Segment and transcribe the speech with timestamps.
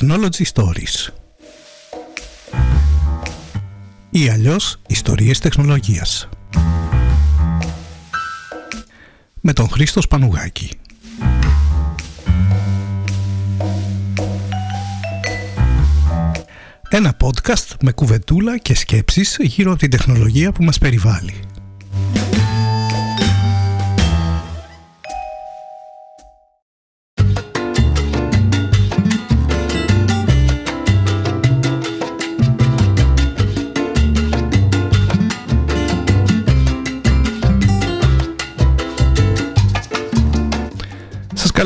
[0.00, 1.12] Technology Stories.
[4.10, 6.28] Ή αλλιώς ιστορίες τεχνολογίας.
[9.40, 10.70] Με τον Χρήστο Σπανουγάκη.
[16.88, 21.34] Ένα podcast με κουβεντούλα και σκέψεις γύρω από την τεχνολογία που μας περιβάλλει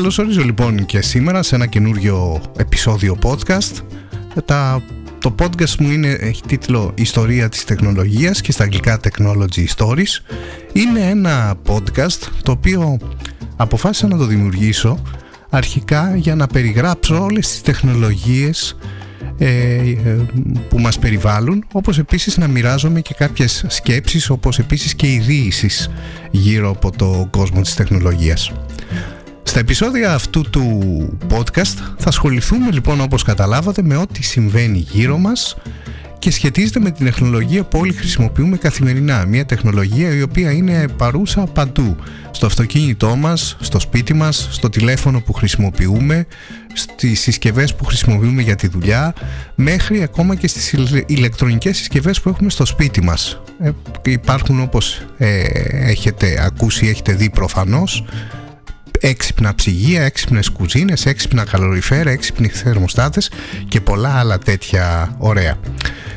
[0.03, 3.81] καλωσορίζω λοιπόν και σήμερα σε ένα καινούριο επεισόδιο podcast.
[4.45, 4.83] Τα,
[5.19, 10.21] το podcast μου είναι, έχει τίτλο «Ιστορία της τεχνολογίας» και στα αγγλικά «Technology Stories».
[10.73, 12.97] Είναι ένα podcast το οποίο
[13.55, 15.01] αποφάσισα να το δημιουργήσω
[15.49, 18.77] αρχικά για να περιγράψω όλες τις τεχνολογίες
[19.37, 19.95] ε, ε,
[20.69, 25.89] που μας περιβάλλουν όπως επίσης να μοιράζομαι και κάποιες σκέψεις όπως επίσης και ειδήσεις
[26.31, 28.51] γύρω από το κόσμο της τεχνολογίας.
[29.53, 30.69] Στα επεισόδια αυτού του
[31.29, 35.57] podcast θα ασχοληθούμε λοιπόν όπως καταλάβατε με ό,τι συμβαίνει γύρω μας
[36.19, 39.25] και σχετίζεται με την τεχνολογία που όλοι χρησιμοποιούμε καθημερινά.
[39.25, 41.95] Μια τεχνολογία η οποία είναι παρούσα παντού.
[42.31, 46.25] Στο αυτοκίνητό μας, στο σπίτι μας, στο τηλέφωνο που χρησιμοποιούμε,
[46.73, 49.13] στις συσκευές που χρησιμοποιούμε για τη δουλειά,
[49.55, 53.41] μέχρι ακόμα και στις ηλεκτρονικές συσκευές που έχουμε στο σπίτι μας.
[53.59, 53.71] Ε,
[54.05, 58.03] υπάρχουν όπως ε, έχετε ακούσει, έχετε δει προφανώς,
[59.07, 63.31] έξυπνα ψυγεία, έξυπνες κουζίνες, έξυπνα καλοριφέρα, έξυπνοι θερμοστάτες
[63.67, 65.55] και πολλά άλλα τέτοια ωραία.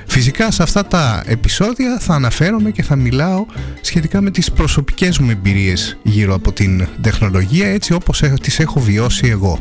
[0.06, 3.46] Φυσικά σε αυτά τα επεισόδια θα αναφέρομαι και θα μιλάω
[3.80, 9.26] σχετικά με τις προσωπικές μου εμπειρίες γύρω από την τεχνολογία έτσι όπως τις έχω βιώσει
[9.26, 9.60] εγώ.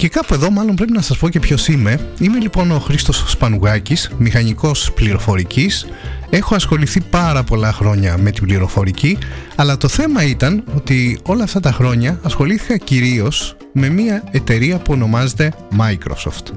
[0.00, 2.08] Και κάπου εδώ μάλλον πρέπει να σας πω και ποιος είμαι.
[2.18, 5.86] Είμαι λοιπόν ο Χρήστος Σπανουγάκης, μηχανικός πληροφορικής.
[6.30, 9.18] Έχω ασχοληθεί πάρα πολλά χρόνια με την πληροφορική,
[9.56, 14.92] αλλά το θέμα ήταν ότι όλα αυτά τα χρόνια ασχολήθηκα κυρίως με μια εταιρεία που
[14.92, 16.52] ονομάζεται Microsoft.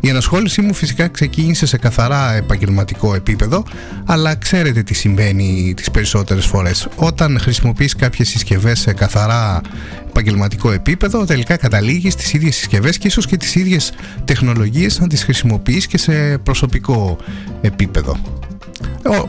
[0.00, 3.64] Η ανασχόλησή μου φυσικά ξεκίνησε σε καθαρά επαγγελματικό επίπεδο,
[4.04, 6.88] αλλά ξέρετε τι συμβαίνει τις περισσότερες φορές.
[6.96, 9.60] Όταν χρησιμοποιείς κάποιες συσκευές σε καθαρά
[10.08, 13.92] επαγγελματικό επίπεδο, τελικά καταλήγεις στις ίδιες συσκευές και ίσως και τις ίδιες
[14.24, 17.16] τεχνολογίες να τις χρησιμοποιείς και σε προσωπικό
[17.60, 18.16] επίπεδο.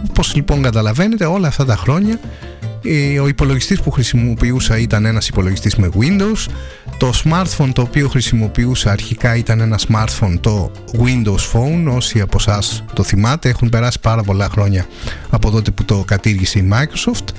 [0.10, 2.20] Όπως λοιπόν καταλαβαίνετε όλα αυτά τα χρόνια
[3.22, 6.52] ο υπολογιστής που χρησιμοποιούσα ήταν ένας υπολογιστής με Windows.
[6.98, 10.72] Το smartphone το οποίο χρησιμοποιούσα αρχικά ήταν ένα smartphone το
[11.04, 11.96] Windows Phone.
[11.96, 14.86] Όσοι από εσάς το θυμάται έχουν περάσει πάρα πολλά χρόνια
[15.30, 17.34] από τότε που το κατήργησε η Microsoft.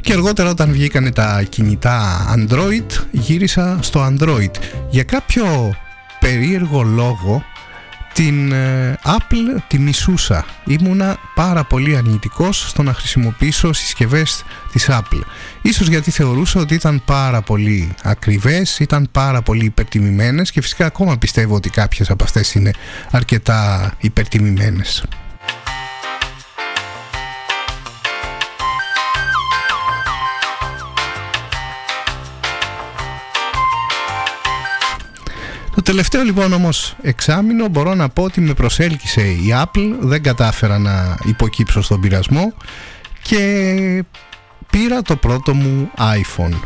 [0.00, 4.50] Και αργότερα όταν βγήκανε τα κινητά Android γύρισα στο Android.
[4.90, 5.74] Για κάποιο
[6.20, 7.44] περίεργο λόγο
[8.14, 10.44] την ε, Apple τη μισούσα.
[10.64, 15.20] Ήμουνα πάρα πολύ αρνητικός στο να χρησιμοποιήσω συσκευές της Apple.
[15.62, 21.18] Ίσως γιατί θεωρούσα ότι ήταν πάρα πολύ ακριβές, ήταν πάρα πολύ υπερτιμημένες και φυσικά ακόμα
[21.18, 22.70] πιστεύω ότι κάποιες από αυτές είναι
[23.10, 25.04] αρκετά υπερτιμημένες.
[35.84, 41.16] Τελευταίο λοιπόν όμως εξάμεινο μπορώ να πω ότι με προσέλκυσε η Apple, δεν κατάφερα να
[41.24, 42.52] υποκύψω στον πειρασμό
[43.22, 44.04] και
[44.70, 46.60] πήρα το πρώτο μου iPhone.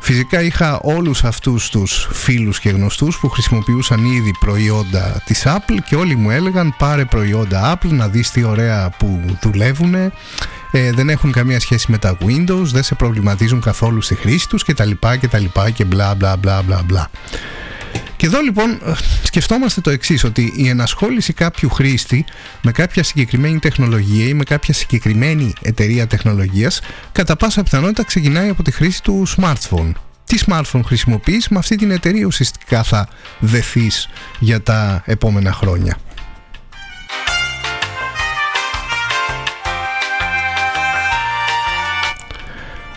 [0.00, 5.96] Φυσικά είχα όλους αυτούς τους φίλους και γνωστούς που χρησιμοποιούσαν ήδη προϊόντα της Apple και
[5.96, 10.10] όλοι μου έλεγαν πάρε προϊόντα Apple να δεις τι ωραία που δουλεύουν ε,
[10.92, 14.74] δεν έχουν καμία σχέση με τα Windows, δεν σε προβληματίζουν καθόλου στη χρήση τους και
[14.74, 17.10] τα λοιπά και τα λοιπά και μπλα μπλα μπλα μπλα μπλα.
[18.16, 18.78] Και εδώ λοιπόν
[19.22, 22.24] σκεφτόμαστε το εξής, ότι η ενασχόληση κάποιου χρήστη
[22.62, 26.80] με κάποια συγκεκριμένη τεχνολογία ή με κάποια συγκεκριμένη εταιρεία τεχνολογίας
[27.12, 29.92] κατά πάσα πιθανότητα ξεκινάει από τη χρήση του smartphone.
[30.24, 33.08] Τι smartphone χρησιμοποιείς, με αυτή την εταιρεία ουσιαστικά θα
[33.38, 34.08] δεθείς
[34.38, 35.96] για τα επόμενα χρόνια.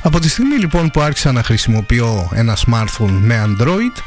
[0.01, 4.01] Από τη στιγμή λοιπόν που άρχισα να χρησιμοποιώ ένα smartphone με Android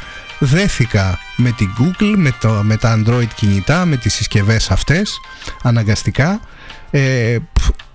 [0.44, 5.20] δέθηκα με την Google, με, το, με τα Android κινητά, με τις συσκευές αυτές
[5.62, 6.40] αναγκαστικά.
[6.90, 7.38] Ε,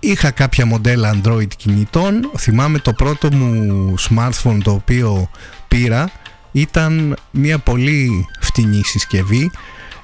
[0.00, 2.30] είχα κάποια μοντέλα Android κινητών.
[2.38, 5.30] Θυμάμαι το πρώτο μου smartphone το οποίο
[5.68, 6.10] πήρα
[6.52, 9.50] ήταν μια πολύ φτηνή συσκευή.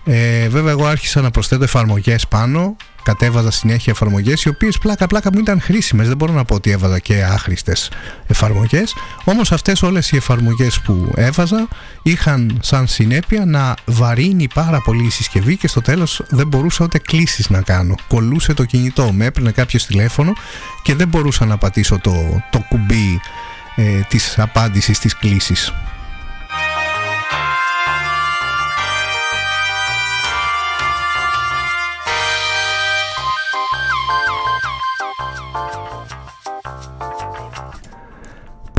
[0.05, 5.31] Ε, βέβαια εγώ άρχισα να προσθέτω εφαρμογές πάνω κατέβαζα συνέχεια εφαρμογές οι οποίες πλάκα πλάκα
[5.33, 6.09] μου ήταν χρήσιμες.
[6.09, 7.91] Δεν μπορώ να πω ότι έβαζα και άχρηστες
[8.27, 8.95] εφαρμογές.
[9.25, 11.69] Όμως αυτές όλες οι εφαρμογές που έβαζα
[12.03, 16.99] είχαν σαν συνέπεια να βαρύνει πάρα πολύ η συσκευή και στο τέλος δεν μπορούσα ούτε
[16.99, 17.95] κλήσεις να κάνω.
[18.09, 20.33] Κολούσε το κινητό, με έπαιρνε κάποιο τηλέφωνο
[20.83, 23.21] και δεν μπορούσα να πατήσω το, το κουμπί
[23.77, 25.73] ε, της απάντησης της κλήσης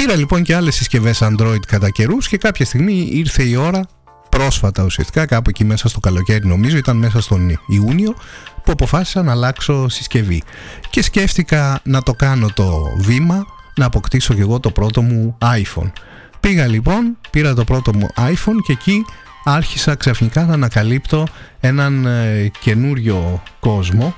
[0.06, 3.86] Πήρα λοιπόν και άλλες συσκευές Android κατά καιρούς και κάποια στιγμή ήρθε η ώρα
[4.30, 8.16] πρόσφατα ουσιαστικά κάπου εκεί μέσα στο καλοκαίρι νομίζω ήταν μέσα στον Ιούνιο
[8.64, 10.44] που αποφάσισα να αλλάξω συσκευή.
[10.90, 15.92] Και σκέφτηκα να το κάνω το βήμα να αποκτήσω και εγώ το πρώτο μου iPhone.
[16.40, 19.06] Πήγα λοιπόν, πήρα το πρώτο μου iPhone και εκεί
[19.44, 21.28] άρχισα ξαφνικά να ανακαλύπτω
[21.60, 24.16] έναν ε, καινούριο κόσμο.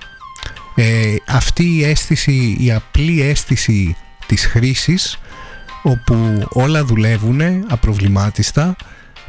[0.75, 3.95] Ε, αυτή η αίσθηση, η απλή αίσθηση
[4.25, 5.19] της χρήσης
[5.87, 8.75] όπου όλα δουλεύουν απροβλημάτιστα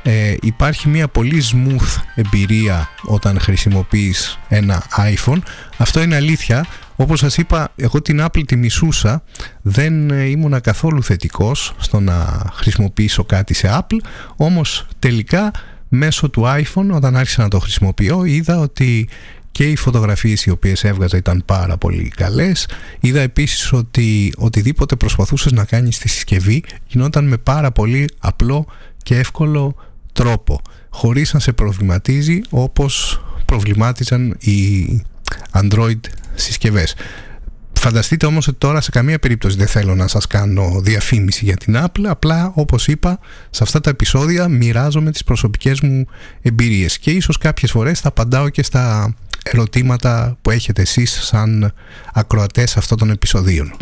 [0.03, 5.39] ε, υπάρχει μια πολύ smooth εμπειρία όταν χρησιμοποιείς ένα iPhone.
[5.77, 6.67] Αυτό είναι αλήθεια.
[6.97, 9.23] Όπως σας είπα εγώ την Apple τη μισούσα
[9.63, 13.99] δεν ε, ήμουνα καθόλου θετικός στο να χρησιμοποιήσω κάτι σε Apple
[14.37, 15.51] όμως τελικά
[15.89, 19.09] μέσω του iPhone όταν άρχισα να το χρησιμοποιώ είδα ότι
[19.53, 22.69] και οι φωτογραφίες οι οποίες έβγαζα ήταν πάρα πολύ καλές.
[23.01, 28.67] Είδα επίσης ότι οτιδήποτε προσπαθούσες να κάνεις στη συσκευή γινόταν με πάρα πολύ απλό
[29.03, 29.75] και εύκολο
[30.13, 30.61] τρόπο
[30.91, 34.87] χωρίς να σε προβληματίζει όπως προβλημάτιζαν οι
[35.53, 36.01] Android
[36.35, 36.95] συσκευές.
[37.73, 41.77] Φανταστείτε όμως ότι τώρα σε καμία περίπτωση δεν θέλω να σας κάνω διαφήμιση για την
[41.77, 43.19] Apple απλά όπως είπα
[43.51, 46.07] σε αυτά τα επεισόδια μοιράζομαι τις προσωπικές μου
[46.43, 49.15] εμπειρίες και ίσως κάποιες φορές θα απαντάω και στα
[49.53, 51.73] ερωτήματα που έχετε εσείς σαν
[52.13, 53.73] ακροατές αυτών των επεισοδίων.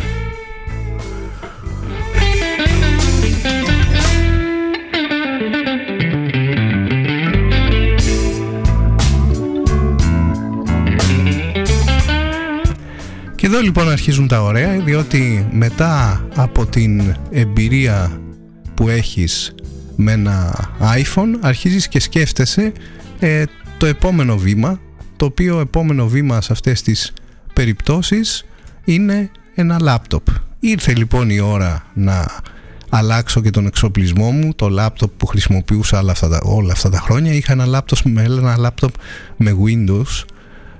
[13.35, 18.21] Και εδώ λοιπόν αρχίζουν τα ωραία διότι μετά από την εμπειρία
[18.73, 19.55] που έχεις
[19.95, 22.71] με ένα iPhone αρχίζεις και σκέφτεσαι
[23.19, 23.43] ε,
[23.77, 24.79] το επόμενο βήμα
[25.17, 27.13] το οποίο επόμενο βήμα σε αυτές τις
[27.53, 28.45] περιπτώσεις
[28.85, 30.27] είναι ένα λάπτοπ.
[30.59, 32.41] Ήρθε λοιπόν η ώρα να
[32.89, 36.99] αλλάξω και τον εξοπλισμό μου, το λάπτοπ που χρησιμοποιούσα όλα αυτά τα, όλα αυτά τα
[36.99, 37.33] χρόνια.
[37.33, 38.93] Είχα ένα λάπτοπ με, ένα λάπτοπ
[39.37, 40.25] με Windows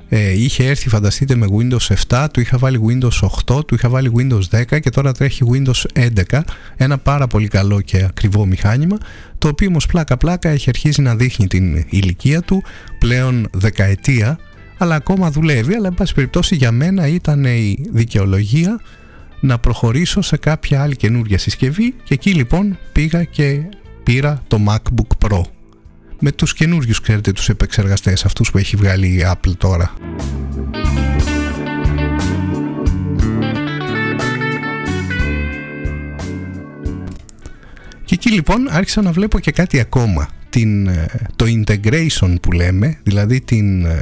[0.10, 4.12] ε, είχε έρθει φανταστείτε με Windows 7, του είχα βάλει Windows 8, του είχα βάλει
[4.18, 6.40] Windows 10 και τώρα τρέχει Windows 11
[6.78, 8.98] ένα πάρα πολύ καλό και ακριβό μηχάνημα
[9.38, 12.64] το οποίο όμως πλάκα πλάκα έχει αρχίσει να δείχνει την ηλικία του
[13.00, 14.38] πλέον δεκαετία
[14.78, 15.74] αλλά ακόμα δουλεύει.
[15.74, 18.80] Αλλά εν πάση περιπτώσει για μένα ήταν η δικαιολογία
[19.40, 21.96] να προχωρήσω σε κάποια άλλη καινούργια συσκευή.
[22.04, 23.62] Και εκεί λοιπόν πήγα και
[24.04, 25.42] πήρα το MacBook Pro
[26.20, 29.94] με τους καινούριους ξέρετε τους επεξεργαστές αυτούς που έχει βγάλει η Apple τώρα.
[38.06, 41.06] Και εκεί λοιπόν άρχισα να βλέπω και κάτι ακόμα την, ε,
[41.36, 44.00] το integration που λέμε δηλαδή την ε,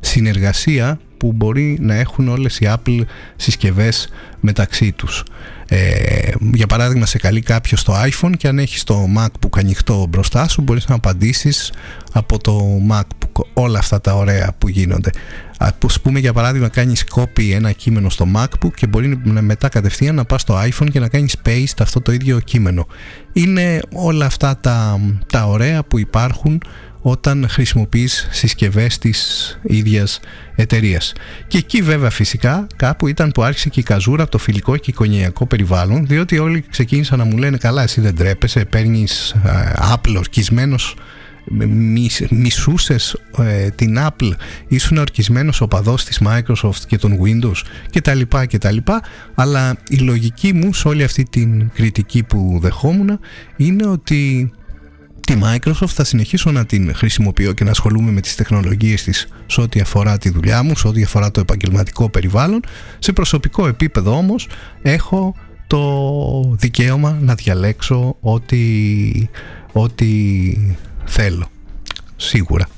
[0.00, 3.00] συνεργασία που μπορεί να έχουν όλες οι Apple
[3.36, 4.08] συσκευές
[4.40, 5.24] μεταξύ τους.
[5.70, 10.48] Ε, για παράδειγμα σε καλεί κάποιο στο iPhone και αν έχεις το MacBook ανοιχτό μπροστά
[10.48, 11.72] σου μπορείς να απαντήσεις
[12.12, 15.10] από το MacBook όλα αυτά τα ωραία που γίνονται.
[15.58, 20.24] Ας πούμε για παράδειγμα κάνεις copy ένα κείμενο στο MacBook και μπορεί μετά κατευθείαν να
[20.24, 22.86] πας στο iPhone και να κάνεις paste αυτό το ίδιο κείμενο.
[23.32, 25.00] Είναι όλα αυτά τα,
[25.32, 26.62] τα ωραία που υπάρχουν
[27.00, 30.20] όταν χρησιμοποιείς συσκευές της ίδιας
[30.54, 31.12] εταιρείας.
[31.46, 34.90] Και εκεί βέβαια φυσικά κάπου ήταν που άρχισε και η καζούρα από το φιλικό και
[34.90, 39.34] οικογενειακό περιβάλλον διότι όλοι ξεκίνησαν να μου λένε καλά εσύ δεν τρέπεσαι, παίρνεις
[39.94, 40.96] Apple ορκισμένος
[42.30, 44.30] μισούσες ε, την Apple
[44.68, 49.02] ήσουν ορκισμένος οπαδός της Microsoft και των Windows και τα λοιπά και τα λοιπά
[49.34, 53.20] αλλά η λογική μου σε όλη αυτή την κριτική που δεχόμουν
[53.56, 54.52] είναι ότι
[55.20, 59.60] τη Microsoft θα συνεχίσω να την χρησιμοποιώ και να ασχολούμαι με τις τεχνολογίες της σε
[59.60, 62.60] ό,τι αφορά τη δουλειά μου, σε ό,τι αφορά το επαγγελματικό περιβάλλον.
[62.98, 64.48] Σε προσωπικό επίπεδο όμως
[64.82, 65.34] έχω
[65.66, 68.58] το δικαίωμα να διαλέξω ό,τι,
[69.72, 70.06] ό,τι
[71.04, 71.48] θέλω.
[72.16, 72.68] Σίγουρα.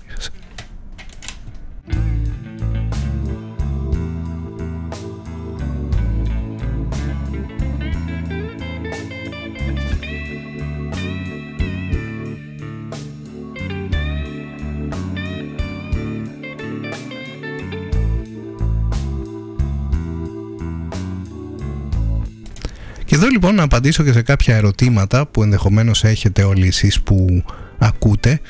[23.11, 27.45] Και εδώ λοιπόν να απαντήσω και σε κάποια ερωτήματα που ενδεχομένως έχετε όλοι εσείς που
[27.79, 28.41] ακούτε.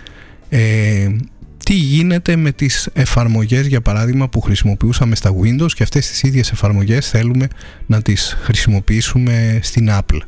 [0.48, 1.08] Ε,
[1.64, 6.50] τι γίνεται με τις εφαρμογές για παράδειγμα που χρησιμοποιούσαμε στα Windows και αυτές τις ίδιες
[6.50, 7.48] εφαρμογές θέλουμε
[7.86, 10.20] να τις χρησιμοποιήσουμε στην Apple.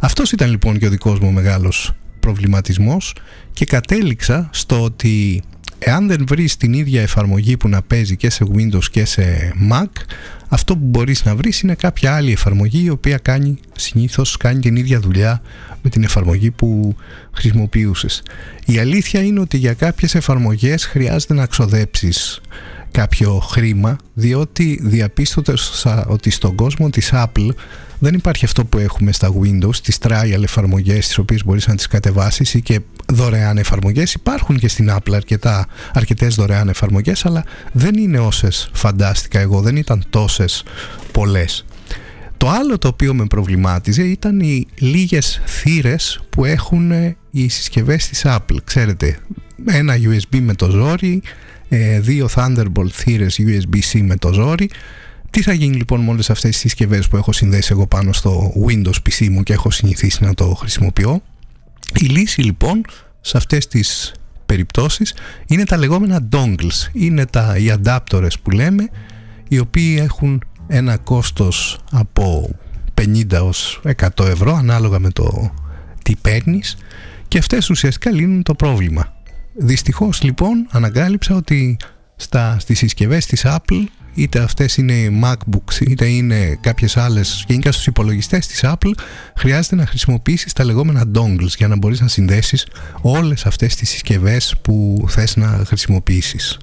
[0.00, 3.14] Αυτός ήταν λοιπόν και ο δικός μου μεγάλος προβληματισμός
[3.52, 5.42] και κατέληξα στο ότι
[5.82, 9.86] εάν δεν βρεις την ίδια εφαρμογή που να παίζει και σε Windows και σε Mac
[10.48, 14.76] αυτό που μπορείς να βρεις είναι κάποια άλλη εφαρμογή η οποία κάνει, συνήθως κάνει την
[14.76, 15.42] ίδια δουλειά
[15.82, 16.94] με την εφαρμογή που
[17.32, 18.22] χρησιμοποιούσες.
[18.66, 22.40] Η αλήθεια είναι ότι για κάποιες εφαρμογές χρειάζεται να ξοδέψεις
[22.90, 27.48] κάποιο χρήμα διότι διαπίστωσα ότι στον κόσμο της Apple
[28.00, 31.86] δεν υπάρχει αυτό που έχουμε στα Windows, τις trial εφαρμογές τις οποίες μπορείς να τις
[31.86, 34.14] κατεβάσεις ή και δωρεάν εφαρμογές.
[34.14, 39.76] Υπάρχουν και στην Apple αρκετά, αρκετές δωρεάν εφαρμογές αλλά δεν είναι όσες φαντάστηκα εγώ, δεν
[39.76, 40.62] ήταν τόσες
[41.12, 41.64] πολλές.
[42.36, 46.92] Το άλλο το οποίο με προβλημάτιζε ήταν οι λίγες θύρες που έχουν
[47.30, 48.56] οι συσκευές της Apple.
[48.64, 49.18] Ξέρετε,
[49.66, 51.22] ένα USB με το ζόρι,
[51.68, 54.70] ε, δύο Thunderbolt θύρες USB-C με το ζόρι.
[55.30, 58.52] Τι θα γίνει λοιπόν με όλες αυτές τις συσκευές που έχω συνδέσει εγώ πάνω στο
[58.66, 61.22] Windows PC μου και έχω συνηθίσει να το χρησιμοποιώ;
[62.00, 62.84] Η λύση λοιπόν
[63.20, 64.14] σε αυτές τις
[64.46, 65.14] περιπτώσεις
[65.46, 66.88] είναι τα λεγόμενα dongles.
[66.92, 68.88] Είναι τα, οι adapters που λέμε
[69.48, 72.50] οι οποίοι έχουν ένα κόστος από
[73.00, 73.80] 50 ως
[74.16, 75.54] 100 ευρώ ανάλογα με το
[76.02, 76.76] τι παίρνεις
[77.28, 79.14] και αυτές ουσιαστικά λύνουν το πρόβλημα.
[79.54, 81.76] Δυστυχώς λοιπόν αναγκάλυψα ότι
[82.16, 83.84] στα, στις συσκευές της Apple
[84.20, 88.92] είτε αυτές είναι MacBooks είτε είναι κάποιες άλλες γενικά στους υπολογιστές της Apple
[89.36, 92.66] χρειάζεται να χρησιμοποιήσεις τα λεγόμενα dongles για να μπορείς να συνδέσεις
[93.00, 96.58] όλες αυτές τις συσκευές που θες να χρησιμοποιήσεις.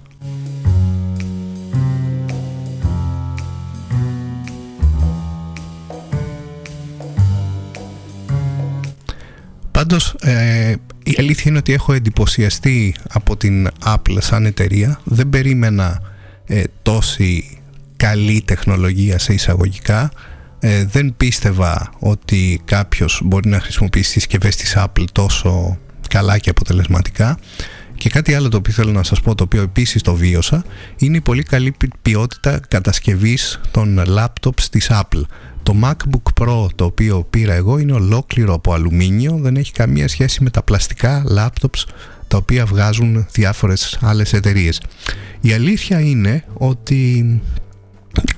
[9.71, 14.99] Πάντως ε, η αλήθεια είναι ότι έχω εντυπωσιαστεί από την Apple σαν εταιρεία.
[15.03, 16.01] Δεν περίμενα
[16.47, 17.59] ε, τόση
[17.95, 20.11] καλή τεχνολογία σε εισαγωγικά.
[20.59, 25.77] Ε, δεν πίστευα ότι κάποιος μπορεί να χρησιμοποιήσει τις συσκευές της Apple τόσο
[26.09, 27.37] καλά και αποτελεσματικά.
[27.97, 30.63] Και κάτι άλλο το οποίο θέλω να σας πω, το οποίο επίσης το βίωσα,
[30.97, 35.21] είναι η πολύ καλή ποιότητα κατασκευής των laptops της Apple.
[35.63, 40.43] Το MacBook Pro το οποίο πήρα εγώ είναι ολόκληρο από αλουμίνιο, δεν έχει καμία σχέση
[40.43, 41.83] με τα πλαστικά laptops
[42.27, 44.81] τα οποία βγάζουν διάφορες άλλες εταιρείες.
[45.41, 47.41] Η αλήθεια είναι ότι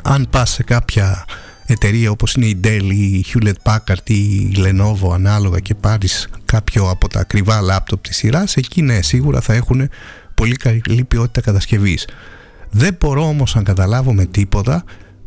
[0.01, 1.25] αν πας σε κάποια
[1.65, 6.27] εταιρεία όπως είναι η Dell ή η Hewlett Packard ή η Lenovo ανάλογα και πάρεις
[6.45, 9.89] κάποιο από τα ακριβά λάπτοπ της σειράς εκεί ναι σίγουρα θα έχουν
[10.33, 12.07] πολύ καλή ποιότητα κατασκευής.
[12.69, 14.83] Δεν μπορώ όμως να καταλάβω με τίποτα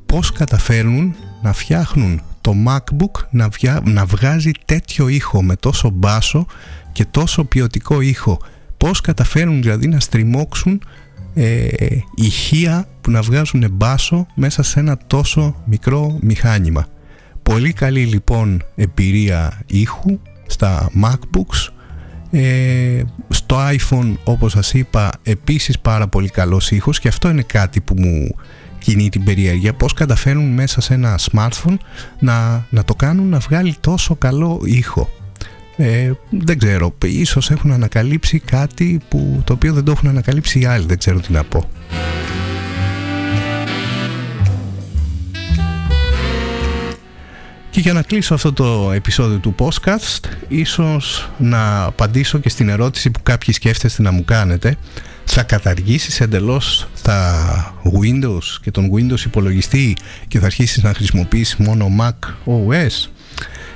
[0.06, 3.48] πώς καταφέρνουν να φτιάχνουν το MacBook να,
[3.84, 6.46] να βγάζει τέτοιο ήχο με τόσο μπάσο
[6.92, 8.38] και τόσο ποιοτικό ήχο.
[8.76, 10.82] Πώς καταφέρουν δηλαδή να στριμώξουν
[11.34, 11.66] ε,
[12.14, 16.86] ηχεία που να βγάζουν μπάσο μέσα σε ένα τόσο μικρό μηχάνημα.
[17.42, 21.68] Πολύ καλή λοιπόν εμπειρία ήχου στα MacBooks
[22.30, 27.80] ε, στο iPhone όπως σας είπα επίσης πάρα πολύ καλός ήχος και αυτό είναι κάτι
[27.80, 28.34] που μου
[28.78, 31.76] κινεί την περιέργεια πώς καταφέρουν μέσα σε ένα smartphone
[32.18, 35.10] να, να το κάνουν να βγάλει τόσο καλό ήχο
[35.84, 40.64] ε, δεν ξέρω, ίσως έχουν ανακαλύψει κάτι που, το οποίο δεν το έχουν ανακαλύψει οι
[40.64, 41.68] άλλοι, δεν ξέρω τι να πω.
[47.70, 53.10] Και για να κλείσω αυτό το επεισόδιο του podcast, ίσως να απαντήσω και στην ερώτηση
[53.10, 54.76] που κάποιοι σκέφτεστε να μου κάνετε.
[55.24, 59.96] Θα καταργήσεις εντελώς τα Windows και τον Windows υπολογιστή
[60.28, 63.08] και θα αρχίσεις να χρησιμοποιήσεις μόνο Mac OS.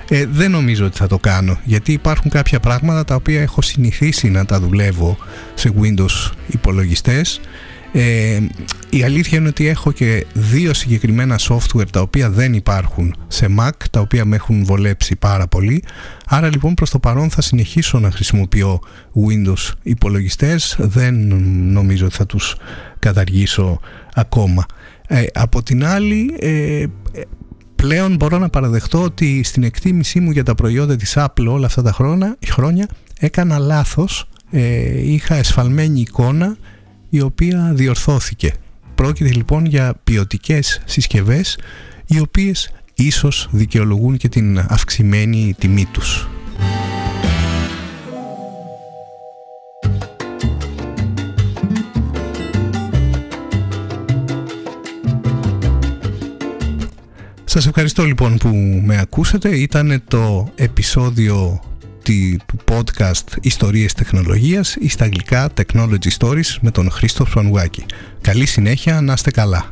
[0.08, 4.28] Ε, δεν νομίζω ότι θα το κάνω γιατί υπάρχουν κάποια πράγματα τα οποία έχω συνηθίσει
[4.28, 5.16] να τα δουλεύω
[5.54, 7.40] σε Windows υπολογιστές
[7.98, 8.40] ε,
[8.90, 13.70] η αλήθεια είναι ότι έχω και δύο συγκεκριμένα software τα οποία δεν υπάρχουν σε Mac,
[13.90, 15.82] τα οποία με έχουν βολέψει πάρα πολύ.
[16.26, 18.80] Άρα λοιπόν προς το παρόν θα συνεχίσω να χρησιμοποιώ
[19.28, 21.14] Windows υπολογιστές, δεν
[21.72, 22.56] νομίζω ότι θα τους
[22.98, 23.80] καταργήσω
[24.14, 24.66] ακόμα.
[25.08, 26.84] Ε, από την άλλη, ε,
[27.86, 31.82] πλέον μπορώ να παραδεχτώ ότι στην εκτίμησή μου για τα προϊόντα της Apple όλα αυτά
[31.82, 32.88] τα χρόνια, χρόνια
[33.18, 36.56] έκανα λάθος, ε, είχα εσφαλμένη εικόνα
[37.10, 38.52] η οποία διορθώθηκε.
[38.94, 41.58] Πρόκειται λοιπόν για ποιοτικές συσκευές
[42.06, 46.28] οι οποίες ίσως δικαιολογούν και την αυξημένη τιμή τους.
[57.56, 58.48] Σας ευχαριστώ λοιπόν που
[58.84, 59.56] με ακούσατε.
[59.56, 61.60] Ήταν το επεισόδιο
[62.02, 62.36] του
[62.72, 67.84] podcast Ιστορίες Τεχνολογίας ή στα αγγλικά Technology Stories με τον Χρήστο Φρονουάκη.
[68.20, 69.70] Καλή συνέχεια, να είστε καλά.